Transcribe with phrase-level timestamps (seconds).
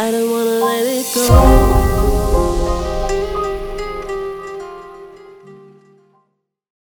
[0.00, 1.77] I don't wanna let it go.